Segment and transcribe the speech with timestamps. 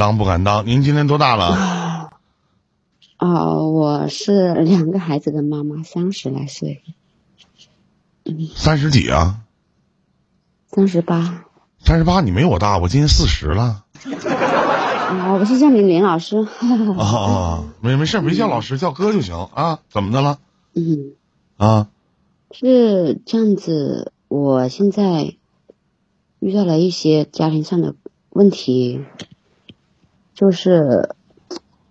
[0.00, 0.66] 当不敢当。
[0.66, 2.08] 您今年多大了？
[3.18, 6.82] 哦、我是两个孩子的妈妈，三十来岁，
[8.56, 9.40] 三十几啊？
[10.68, 11.44] 三十八。
[11.80, 12.22] 三十八？
[12.22, 13.84] 你没我大，我今年四十了。
[15.10, 16.38] 啊，我是叫你林老师。
[16.96, 19.80] 啊啊，没没事，别叫老师，叫哥就行啊。
[19.90, 20.38] 怎么的了？
[20.72, 21.12] 嗯，
[21.58, 21.88] 啊，
[22.50, 25.34] 是这样子，我现在
[26.38, 27.94] 遇到了一些家庭上的
[28.30, 29.04] 问题，
[30.40, 31.14] 就是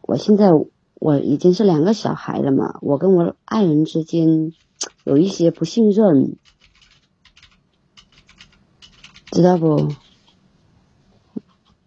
[0.02, 0.50] 我现在
[0.96, 4.54] 我已经是两个小孩了嘛，我跟我爱人之间
[5.04, 6.36] 有一些不信任，
[9.30, 9.94] 知道不？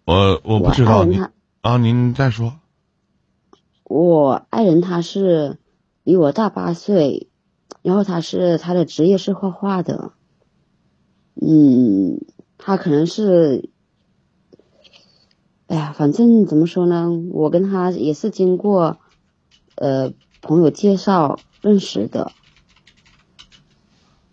[0.05, 1.19] 我我不知道你
[1.59, 2.53] 啊，您再说。
[3.83, 5.57] 我爱人他是
[6.05, 7.27] 比我大八岁，
[7.81, 10.13] 然后他是他的职业是画画的，
[11.35, 12.21] 嗯，
[12.57, 13.69] 他可能是，
[15.67, 18.97] 哎呀，反正怎么说呢，我跟他也是经过
[19.75, 22.31] 呃朋友介绍认识的，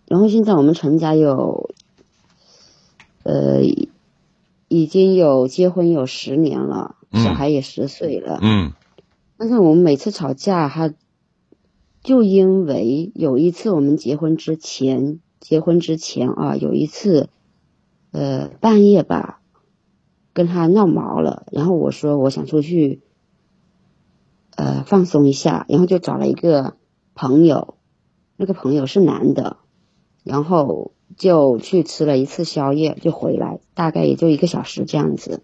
[0.07, 1.73] 然后现在我们成家有，
[3.23, 3.61] 呃，
[4.67, 7.23] 已经有结婚有十年了，嗯。
[7.23, 8.73] 小孩也十岁了，嗯。
[9.37, 10.93] 但是我们每次吵架，他
[12.03, 17.29] 就因为有一次我们结婚之前，结婚之前啊，有一次，
[18.11, 19.40] 呃，半夜吧，
[20.33, 23.01] 跟他闹毛了，然后我说我想出去，
[24.55, 26.75] 呃，放松一下，然后就找了一个
[27.15, 27.75] 朋友，
[28.37, 29.57] 那个朋友是男的，
[30.23, 35.41] 然后就去吃了一次宵夜，就回来，大概也就一个小时这样子。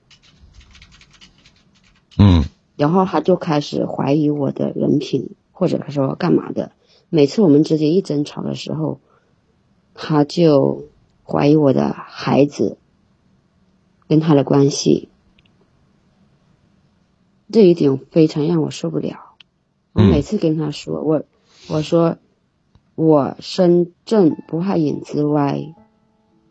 [2.17, 6.71] 嗯然后他就开始怀疑我的人品，或者他说干嘛的。
[7.09, 8.99] 每次我们之间一争吵的时候，
[9.95, 10.85] 他就
[11.23, 12.77] 怀疑我的孩子
[14.07, 15.09] 跟他的关系，
[17.51, 19.35] 这一点非常让我受不了。
[19.93, 21.23] 我嗯每次跟他说，我
[21.67, 22.17] 我说
[22.95, 25.73] 我身正不怕影子歪，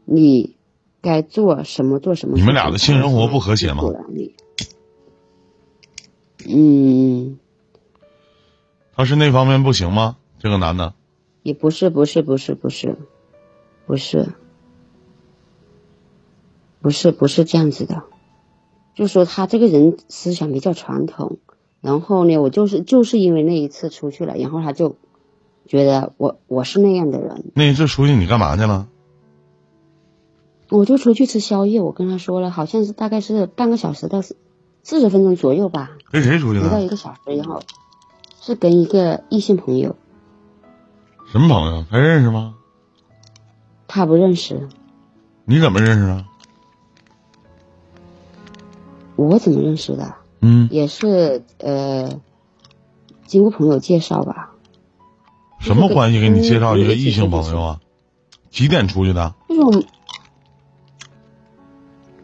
[0.05, 0.57] 你
[1.01, 2.37] 该做什么做什么。
[2.37, 3.83] 你们俩的性生活不和谐吗
[6.49, 7.39] 嗯，
[8.95, 10.17] 他是那方面不行吗？
[10.39, 10.95] 这个男的，
[11.43, 12.97] 也不是，不是，不是，不是，
[13.87, 14.29] 不是，
[16.81, 18.03] 不是，不是这样子的。
[18.95, 21.39] 就说他这个人思想比较传统，
[21.81, 24.97] 然后呢，我就是就是因为那一次出去了，然后他就
[25.67, 28.89] 觉得我我是那样的人，那一次出去你干嘛去了？
[30.71, 31.81] 我就出去吃宵夜。
[31.81, 34.37] 我跟他说了，好像是大概是半个小时到四
[34.83, 36.89] 四十分钟左右吧，跟谁出去不到一？
[36.89, 37.63] 个小时，然后
[38.41, 39.95] 是跟一个异性朋友，
[41.31, 41.85] 什么朋友？
[41.91, 42.55] 他认识吗？
[43.87, 44.69] 他不认识，
[45.45, 46.25] 你怎么认识啊？
[49.17, 50.15] 我怎么认识的？
[50.41, 52.21] 嗯，也是呃，
[53.25, 54.55] 经过朋友介绍吧，
[55.59, 56.21] 什么关系？
[56.21, 57.81] 给你介绍一个嗯异性朋友啊？
[58.51, 59.35] 几点出去的？
[59.49, 59.85] 那种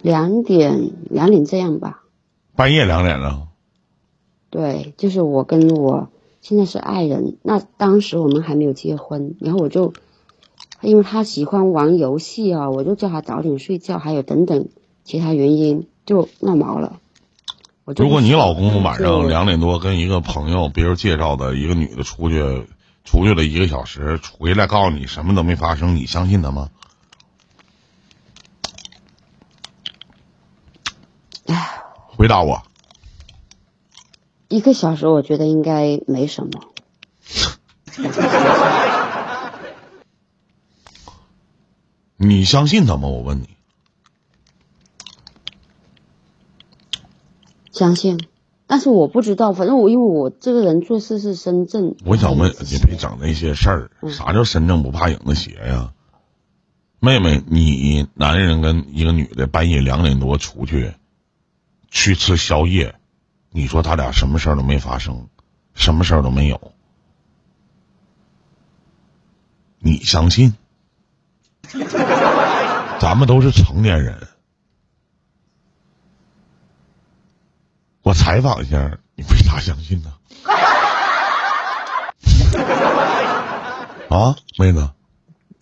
[0.02, 2.02] 两点两点这样吧。
[2.54, 3.48] 半夜两点了。
[4.50, 6.08] 对，就是我跟我
[6.42, 9.94] 现在是爱人，那当时我们还没有结婚，然后我就
[10.82, 14.68] 因为他喜欢玩游戏啊，我就叫他早点睡觉，还有等等
[15.04, 16.98] 其他原因就闹毛了。
[17.84, 22.68] 如果你老公晚上两点多跟一个朋友别人介绍的一个女的出去，
[23.04, 26.70] 出去了一个小时，回来告诉你什么都没发生，你相信他吗？
[31.48, 32.62] 唉回答我。
[34.48, 36.68] 一个小时，我觉得应该没什么。
[42.16, 43.08] 你相信他吗？
[43.08, 43.48] 我问你。
[47.82, 48.20] 相信，
[48.68, 51.96] 但是我不知道，反正我因为我这个人做事是身正。
[52.04, 53.90] 我想问，你别整那些事儿。
[54.02, 55.92] 嗯啥叫身正不怕影子斜呀？
[57.00, 60.92] 妹妹，你男人跟一个女的半夜两点多出去，
[61.90, 62.94] 去吃宵夜，
[63.50, 65.26] 你说他俩什么事儿都没发生，
[65.74, 66.72] 什么事儿都没有，
[69.80, 70.54] 你相信？
[73.00, 74.28] 咱们都是成年人，
[78.02, 80.12] 我采访一下，你为啥相信呢？
[84.10, 84.90] 啊，妹子，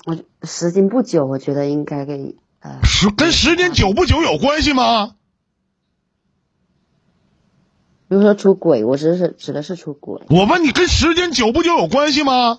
[0.06, 5.14] 我时间不久，我觉得应该给呃，时跟时间久不久有关系吗？
[8.08, 10.22] 比如说出轨，我指的是指的是出轨。
[10.30, 12.58] 我问你，跟时间久不久有关系吗？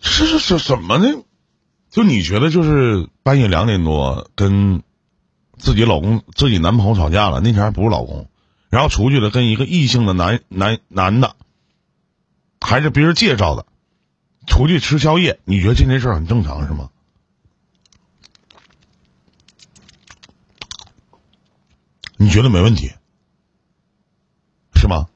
[0.00, 1.25] 这是什什么的？
[1.96, 4.82] 就你觉得就是半夜两点多跟
[5.56, 8.28] 自己老公、自己男朋友吵架了，那天还不是老公，
[8.68, 11.36] 然后出去了跟一个异性的男男男的，
[12.60, 13.64] 还是别人介绍的，
[14.46, 16.90] 出去吃宵夜，你觉得这件事很正常是吗？
[22.18, 22.92] 你觉得没问题，
[24.74, 25.08] 是吗？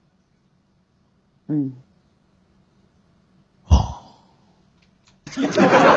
[1.49, 1.75] 嗯，
[3.67, 4.03] 哦，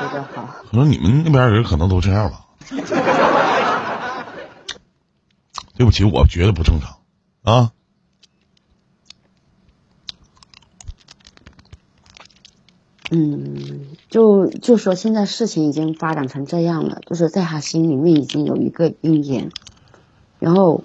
[0.00, 0.46] 觉得好。
[0.70, 2.46] 可能你们那边人可能都这样吧。
[5.76, 6.98] 对不起，我觉得不正常
[7.42, 7.72] 啊。
[13.12, 19.50] 嗯，就就说现在事情已经发展成这样了，就是在他心里面已经有一个阴影，
[20.38, 20.84] 然后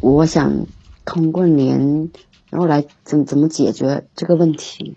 [0.00, 0.66] 我想
[1.06, 2.10] 通过年，
[2.50, 4.96] 然后来怎怎么解决这个问题。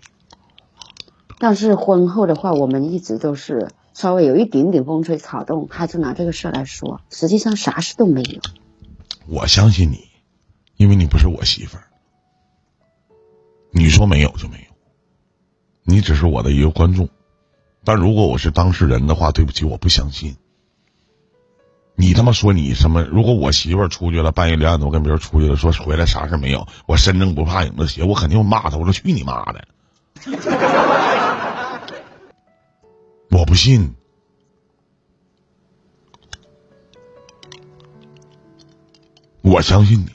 [1.38, 8.40] 但是婚后的话，我们一直都是稍微有一点点风吹草动，他就拿这个事儿来说，实际上啥事都没有。
[9.28, 10.08] 我相信你，
[10.76, 11.84] 因为你不是我媳妇儿。
[13.70, 14.74] 你说没有就没有，
[15.84, 17.08] 你只是我的一个观众。
[17.84, 20.36] 但如果我是当事人的话，对不起，我不相信。
[21.94, 23.02] 你他妈说你什么？
[23.02, 28.76] 如果我媳妇儿出去了，半夜两点多跟别人出去了，说回来啥事没有，我身正不怕影子斜，我肯定骂他。
[28.76, 29.68] 我说去你妈的！
[33.30, 33.94] 我不信。
[39.40, 40.08] 我相信你，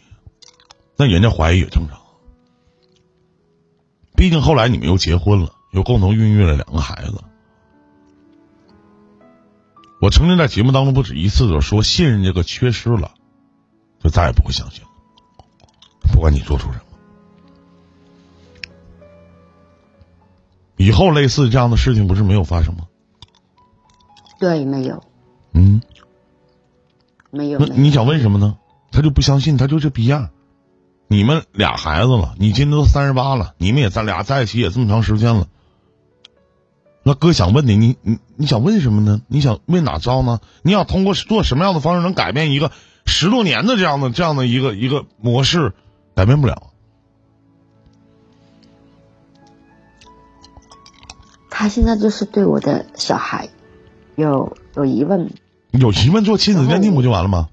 [0.96, 2.00] 那人家怀疑也正常。
[4.16, 7.24] 毕竟后来你们又结婚了，又共同孕育了两个孩子。
[10.02, 13.16] 我曾经在节目当中不止一次的说，信任这个缺失了，
[14.04, 14.90] 就再也不会相信了。
[16.14, 16.93] 不管你做出什么，
[20.76, 22.88] 以后类似这样的事情不是没有发生吗？
[24.40, 25.04] 对，没有，
[25.54, 25.82] 嗯，
[27.32, 27.60] 没有。
[27.60, 28.58] 那你想问什么呢？
[28.92, 30.30] 他就不相信，他就这逼样。
[31.08, 35.48] 你们俩孩子了，你今年都三十八了，你们也咱俩在一起也这么长时间了。
[37.04, 39.22] 那哥想问你，你你你想问什么呢？
[39.28, 40.42] 你想为哪招呢？
[40.62, 42.72] 你想通过做什么样的方式能改变一个
[43.06, 45.74] 十多年的这样的这样的一个一个模式？
[46.16, 46.73] 改变不了。
[51.64, 53.48] 他现在就是对我的小孩
[54.18, 55.32] 有有疑问，
[55.72, 57.48] 有疑问做亲子鉴定不就完了吗？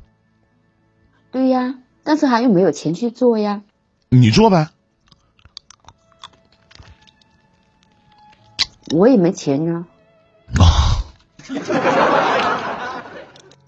[1.30, 3.62] 对呀，但是他又没有钱去做呀。
[4.08, 4.70] 你做呗。
[8.92, 9.84] 我也没钱呀。
[10.58, 11.06] 啊，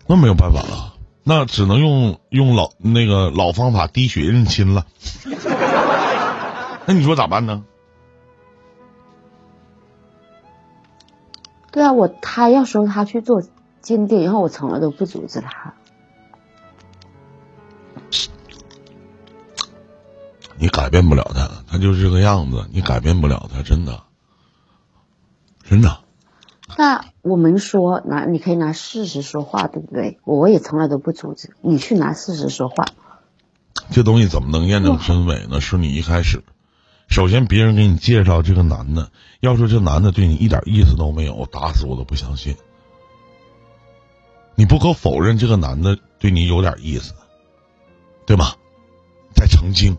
[0.08, 4.86] 那没有办法了，那只能用用老那个老方法滴血认亲了。
[6.86, 7.62] 那你说咋办呢？
[11.72, 13.42] 对啊，我他要说他去做
[13.80, 15.74] 鉴定，然后我从来都不阻止他。
[20.58, 24.02] 你改变不了他，他就是这个样子，你改变不了他，真的，
[25.64, 25.98] 真的。
[26.78, 30.20] 那我们说拿你可以拿事实说话，对不对？
[30.24, 32.86] 我也从来都不阻止你去拿事实说话。
[33.90, 35.60] 这东西怎么能验证真伪呢？
[35.60, 36.44] 是你一开始，
[37.12, 42.56] 首先别人给你介绍这个男的，要说这男的对你一点意思都没有，打死我都不相信。
[44.54, 47.12] 你不可否认这个男的对你有点意思，
[48.24, 48.54] 对吗？
[49.34, 49.98] 在曾经，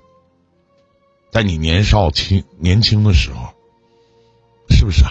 [1.31, 3.53] 在你年少轻年轻的时候，
[4.71, 5.03] 是不是？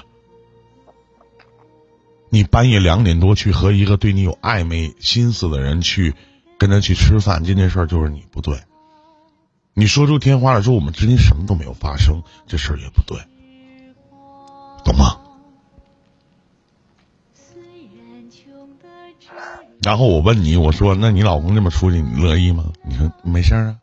[2.30, 6.14] 你半夜两点多去和一个对你有暧昧心思的人去
[6.58, 8.60] 跟他去吃饭，这件事儿就是你不对。
[9.74, 13.18] 你说出天花来说我们之间什么都没有发生，这事儿也不对，
[14.84, 15.18] 懂吗？
[19.82, 22.64] 然后我问你，我说那你老公这么出去，你乐意吗？
[22.84, 23.78] 你说没事儿啊。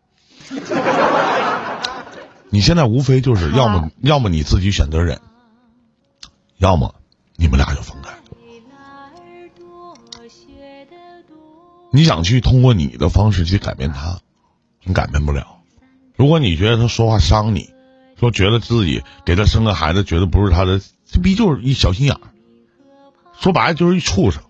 [2.51, 5.19] 你现在无非就是要么要么你自己选择忍，
[6.57, 6.95] 要么
[7.35, 8.09] 你们俩就分开。
[11.91, 14.19] 你想去通过你的方式去改变他，
[14.83, 15.58] 你改变不了。
[16.19, 17.69] 如果你觉得他说话伤你，
[18.19, 22.19] 说觉得自己给他生个孩子，觉得不是他的，这逼就是一小心眼儿。
[23.39, 24.43] 说白了就是一畜生。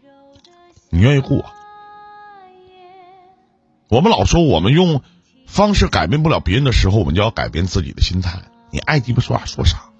[0.89, 1.45] 你愿意过？
[3.87, 5.03] 我们老说我们用
[5.45, 8.39] 方式改变不了别人的时候，我们就要改变自己的心态。
[8.71, 9.91] 你爱鸡巴说啥说啥。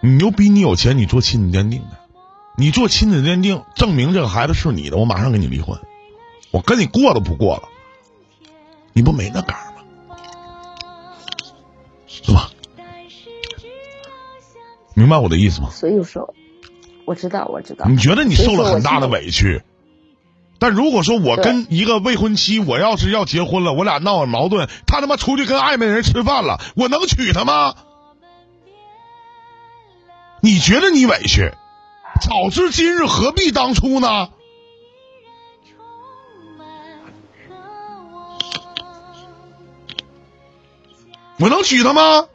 [0.00, 1.98] 你牛逼，你有钱，你做亲子鉴定的，
[2.56, 5.78] 你做亲子鉴定证明这个孩子是你的，我马上跟你离婚，
[6.50, 7.64] 我跟你过都不过了。
[8.92, 10.16] 你不没那杆儿吗？
[12.06, 12.50] 是吧？
[14.94, 15.70] 明白我的意思吗？
[15.70, 16.34] 所以说，
[17.04, 17.86] 我知道，我知道。
[17.86, 19.62] 你觉得你受了很大的委屈，
[20.58, 27.74] 但如果说我跟一个未婚妻，我要是要结婚了，我俩闹矛盾，他他妈出去跟暧昧人吃饭了，我能娶她吗？
[30.42, 31.52] 你觉得你委屈？
[32.20, 34.28] 早知今日何必当初呢？
[41.40, 42.28] 我能娶她吗？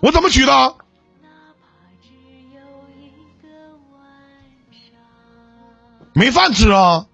[0.00, 0.74] 我怎么娶她？
[6.14, 7.06] 没饭吃啊！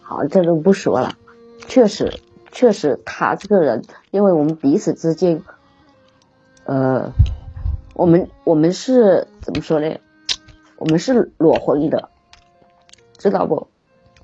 [0.00, 1.18] 好，这都不说了。
[1.66, 2.20] 确实，
[2.52, 5.42] 确实，他这个人，因为我们彼此之间，
[6.64, 7.10] 呃，
[7.94, 9.98] 我们我们是怎么说呢？
[10.76, 12.10] 我们是裸婚的，
[13.18, 13.68] 知道不？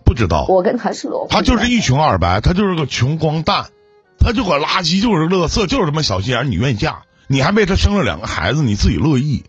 [0.04, 1.28] 不知道，我跟他是裸婚。
[1.30, 3.70] 他就是一穷二白，他就是个穷光蛋，
[4.18, 6.50] 他就个垃圾，就是乐色，就是他妈小心眼。
[6.50, 9.44] 你愿意嫁，你还为他生了两个孩子，你自己乐意。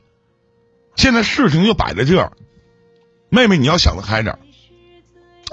[0.95, 2.31] 现在事情就摆在这儿，
[3.29, 4.39] 妹妹你要想得开点儿。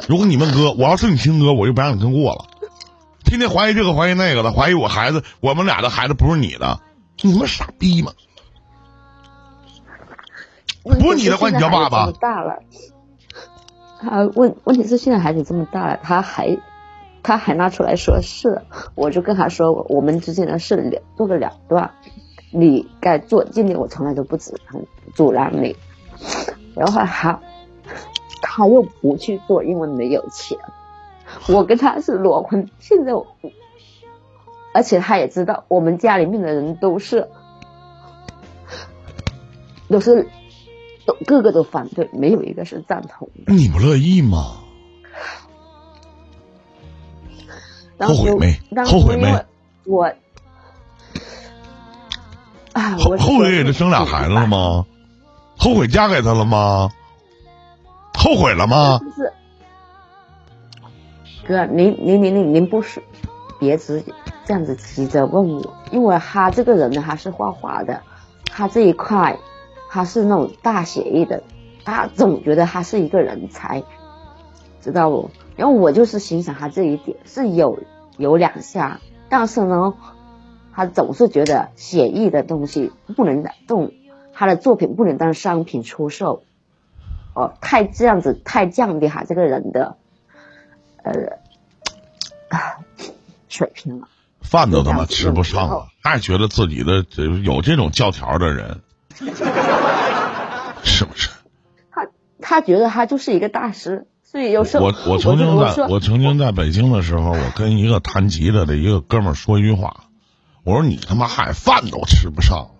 [0.08, 2.46] 如果你问哥，我要是你亲哥，我就不让你跟过了。
[3.24, 6.80] 天天怀疑这个怀疑那个的，怀疑我孩子，我们俩的孩子不是你的，
[7.22, 8.12] 你他妈傻逼吗？
[10.84, 12.06] 不是你的管你叫爸爸
[14.02, 16.58] 他问问题是现在孩子这么大了，他还
[17.22, 18.60] 他还拿出来说是，
[18.96, 21.92] 我就跟他说，我们之间的事了做个了断，
[22.50, 24.82] 你该做尽力，我从来都不阻拦
[25.14, 25.76] 阻拦你。
[26.74, 27.40] 然后他
[28.42, 30.58] 他又不去做，因为没有钱。
[31.48, 33.26] 我跟他是裸婚，现在我，
[34.74, 37.28] 而且他也知道我们家里面的人都是
[39.88, 40.28] 都是
[41.06, 43.52] 都个个都反对，没有一个是赞同的。
[43.52, 44.58] 你不乐意吗？
[47.98, 49.32] 后悔没后悔没
[49.84, 50.12] 我，
[52.72, 54.44] 啊，后悔给他生俩孩子了？
[54.48, 54.84] 吗？
[55.56, 56.90] 后悔嫁给他了吗？
[58.14, 58.98] 后悔了吗？
[58.98, 59.32] 就是
[61.46, 63.00] 哥，您您您您您不是
[63.60, 64.02] 别直
[64.44, 68.02] 这样子急着问我，因为他这个人呢，他是画画的，
[68.46, 69.38] 他这一块
[69.92, 71.42] 他是那种大写意的，
[71.84, 73.84] 他总觉得他是一个人才，
[74.80, 75.30] 知道不？
[75.54, 77.82] 然后我就是欣赏他这一点是有
[78.16, 79.92] 有两下，但是呢，
[80.72, 83.92] 他总是觉得写意的东西不能动，
[84.32, 86.42] 他的作品不能当商品出售。
[87.34, 89.98] 哦，太这样子太降低他这个人的
[91.02, 91.12] 呃
[92.48, 92.80] 啊
[93.50, 94.08] 水平了。
[94.40, 97.04] 饭都他妈吃不上了，还觉得自己的
[97.42, 98.80] 有这种教条的人，
[100.84, 101.30] 是不是？
[101.90, 102.08] 他
[102.40, 110.04] 他觉得他就是一个大师，所以有时候我我曾经在我我曾经在北京的时候，我跟一个弹吉他的一个哥们儿说一句话，
[110.64, 112.70] 我说你他妈还饭都吃不上了，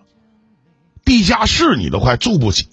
[1.05, 2.69] 地下室你都快住不起。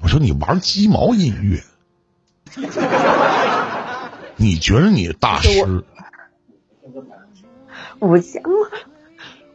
[0.00, 1.64] 我说你玩鸡毛音乐，
[4.36, 5.84] 你觉得你大师？
[7.98, 8.42] 我讲，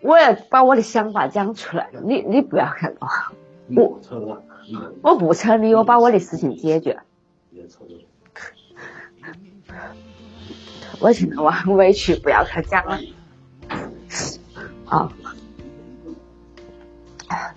[0.03, 3.07] 我也把我的想法讲出来了，你你不要看我，
[3.75, 4.43] 我
[5.01, 6.99] 我不扯你，我把我的事情解决。
[10.99, 12.99] 我现在我很委屈，不要看讲了。
[14.85, 15.11] 啊，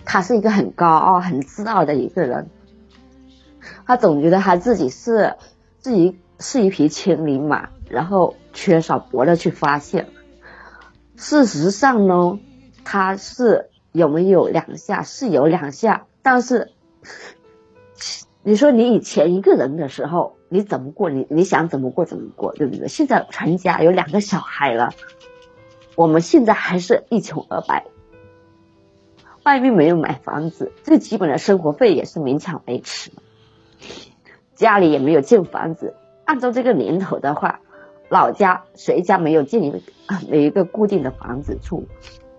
[0.05, 2.49] 他是一个很高傲、很自傲的一个人，
[3.85, 5.35] 他总觉得他自己是
[5.79, 10.07] 自己是一匹千里马，然后缺少伯乐去发现。
[11.17, 12.39] 事实上呢，
[12.85, 16.71] 他是有没有两下是有两下，但是
[18.43, 21.09] 你说你以前一个人的时候，你怎么过？
[21.09, 22.87] 你你想怎么过怎么过，对不对？
[22.87, 24.93] 现在全家有两个小孩了，
[25.95, 27.85] 我们现在还是一穷二白，
[29.43, 33.11] 外面没有买房子，最基本的生活费也是勉强维持，
[34.55, 35.95] 家里也没有建房子。
[36.25, 37.61] 按照这个年头的话，
[38.09, 39.79] 老家谁家没有建一个
[40.29, 41.83] 没一个固定的房子住？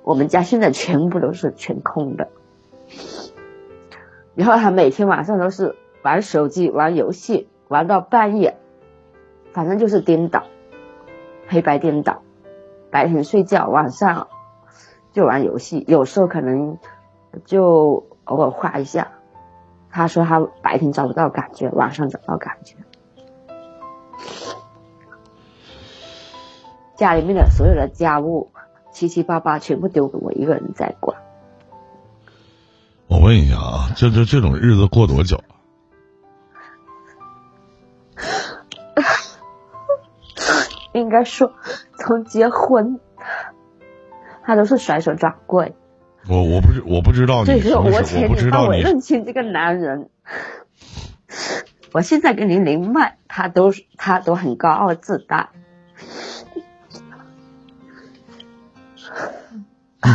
[0.03, 2.29] 我们家现在全部都是全空的。
[4.35, 8.57] 然后他每天晚上都是玩手机、玩游戏，玩到半夜，
[9.53, 10.45] 反正就是颠倒，
[11.49, 12.23] 黑白颠倒。
[12.91, 14.29] 白天睡觉，晚上
[15.13, 16.79] 就玩游戏，有时候可能
[17.45, 19.09] 就偶尔画一下。
[19.91, 22.77] 他说他白天找不到感觉，晚上找到感觉。
[26.99, 28.51] 家里面的所有的家务
[28.91, 31.17] 七七八八全部丢给我一个人在管。
[33.07, 35.45] 我问一下啊，这这这种日子过多久了？
[40.93, 41.53] 应该说，
[41.99, 42.99] 从结婚
[44.43, 45.77] 他都是甩手掌柜。
[46.29, 48.81] 我我不知我不知道你什么时候，我不知道你。
[48.81, 50.11] 认清这个男人。
[51.93, 55.51] 我现在跟您连麦，他都他都很高傲自大。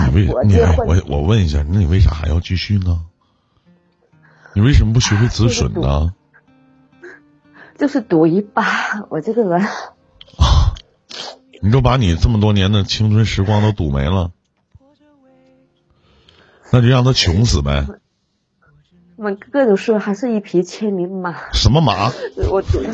[0.09, 3.01] 你为你我我问一下，那你为啥还要继续呢？
[4.53, 6.13] 你为什么不学会止损呢？
[7.77, 8.63] 就是赌一把，
[9.09, 9.67] 我这个人。
[11.61, 14.31] 你都把你这么多年的青春时光都赌没了，
[16.71, 17.87] 那就让他穷死呗。
[19.15, 21.51] 我们哥哥都说还是一匹千里马。
[21.53, 22.11] 什么马？
[22.51, 22.87] 我赌一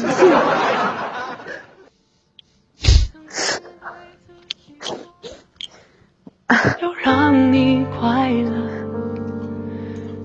[6.81, 8.51] 要让你快乐，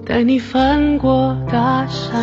[0.06, 2.22] 带你翻过大山。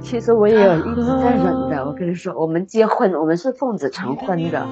[0.00, 1.84] 其实我也有一直在忍的。
[1.86, 4.66] 我跟你说，我们结婚，我们是奉子成婚的。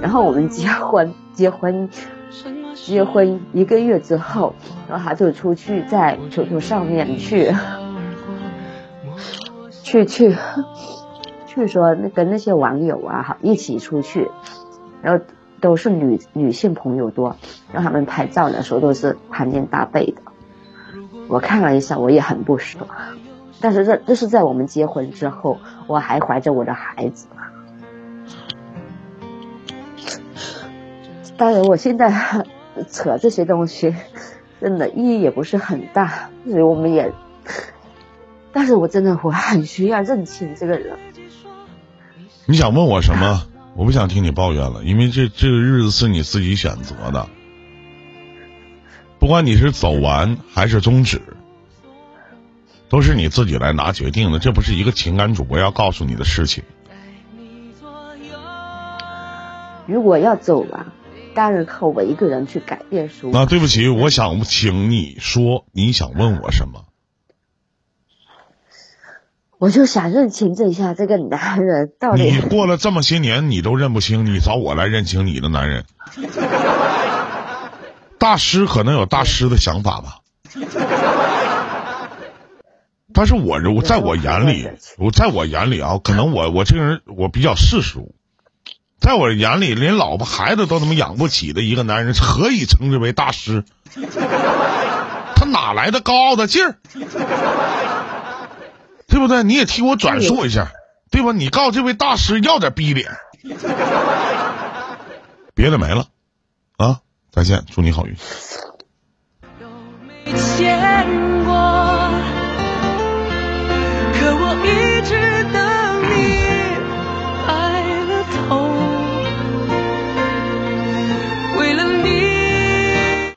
[0.00, 1.90] 然后我们结婚，结婚，
[2.74, 4.54] 结婚一个月之后，
[4.88, 7.52] 然后他就出去在 QQ 上面去，
[9.82, 10.36] 去去，
[11.46, 14.30] 去说那跟那些网友啊哈一起出去，
[15.02, 15.24] 然后
[15.60, 17.36] 都是女女性朋友多，
[17.72, 20.22] 让他们拍照的时候都是盘肩搭背的。
[21.28, 22.88] 我看了一下，我也很不爽。
[23.60, 27.26] 但是这这是在我们结婚之后，我还怀着我的孩子。
[31.36, 32.12] 当然，我现在
[32.90, 33.94] 扯这些东西，
[34.60, 37.12] 真的意义也不是很大，所以我们也。
[38.52, 40.96] 但是我真的我很需要认清这个人。
[42.46, 43.42] 你想问我什么？
[43.78, 47.28] 我不想听你抱怨了，因为这这个日子是你自己选择的，
[49.20, 51.22] 不管你是走完还是终止。
[52.88, 56.64] 都是你自己来拿决定的，这不是一个情感主播要告诉你的事情。
[59.86, 60.92] 如果要走了，
[61.34, 63.30] 当然靠我一个人去改变书。
[63.32, 66.87] 那对不起，我想请你说你想问我什么？
[69.58, 72.22] 我就想认清这下这个男人到底。
[72.22, 75.84] 你过了这么些年，你都认不清，你找我来认清你的男人？
[78.18, 80.18] 大师可能有大师的想法吧。
[83.12, 88.14] 但是我我在我眼里，我在我眼里啊，可能我我这个人我比较世俗，
[89.00, 93.64] 在我眼里，连老婆孩子都他妈养不起的一个男人，何以称之为大师？
[95.34, 96.76] 他哪来的高傲的劲儿？
[99.08, 99.42] 对不对？
[99.42, 100.70] 你也替我转述一下，
[101.10, 101.32] 对吧？
[101.32, 103.10] 你告诉这位大师要点逼脸，
[105.54, 106.06] 别的没了
[106.76, 107.00] 啊！
[107.30, 108.14] 再见，祝你好运。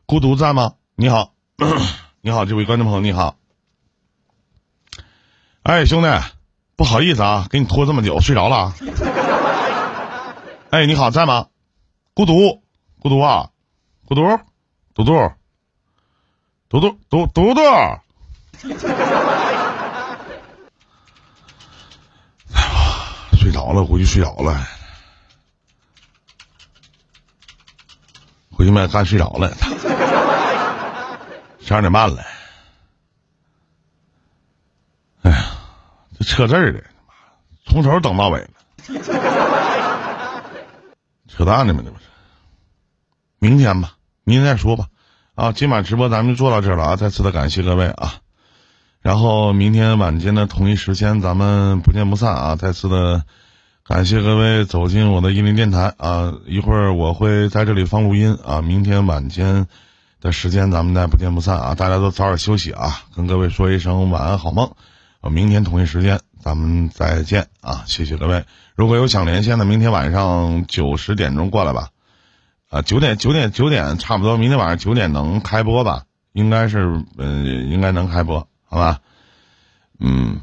[0.06, 0.74] 孤独在吗？
[0.96, 1.32] 你好，
[2.20, 3.38] 你好，这位观众朋友，你好。
[5.64, 6.08] 哎，兄弟，
[6.76, 8.74] 不好意思啊，给你拖这么久，睡着了。
[10.72, 11.48] 哎，你好，在吗？
[12.16, 12.64] 孤独，
[13.00, 13.50] 孤独啊，
[14.08, 14.40] 孤独，
[14.96, 15.32] 嘟嘟，
[16.68, 17.62] 嘟嘟，嘟嘟嘟。
[17.62, 20.18] 哎呀，
[23.40, 24.68] 睡着了，回去睡着了。
[28.52, 29.56] 回去麦干睡着了。
[31.62, 32.24] 十二点半了，
[35.22, 35.52] 哎呀，
[36.11, 36.84] 这扯字儿的，
[37.66, 38.50] 从头等到尾了，
[41.28, 42.04] 扯淡呢嘛，这不是？
[43.40, 44.88] 明天吧，明天再说吧。
[45.36, 46.96] 啊，今晚直播咱们就做到这儿了啊！
[46.96, 48.16] 再次的感谢各位啊，
[49.02, 52.56] 然后明天晚间的同一时间咱们不见不散啊！
[52.56, 53.24] 再次的
[53.86, 56.34] 感谢各位走进我的音林电台啊！
[56.46, 59.68] 一会儿我会在这里放录音啊，明天晚间。
[60.22, 61.74] 的时间咱们再不见不散啊！
[61.74, 63.02] 大家都早点休息啊！
[63.16, 64.72] 跟各位说一声晚安好梦，
[65.30, 67.84] 明天同一时间咱们再见啊！
[67.86, 71.90] 谢谢各位，如果有想连线的，明天晚上九十点钟过来吧，
[72.70, 76.04] 啊，九点九点九点差不多，明天晚上九点能开播吧？
[76.34, 79.00] 应该是，嗯，应该能开播，好吧？
[80.00, 80.42] 嗯。